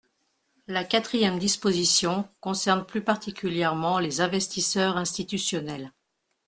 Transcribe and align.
La 0.65 0.83
quatrième 0.83 1.37
disposition 1.37 2.27
concerne 2.39 2.87
plus 2.87 3.03
particulièrement 3.03 3.99
les 3.99 4.19
investisseurs 4.19 4.97
institutionnels. 4.97 5.93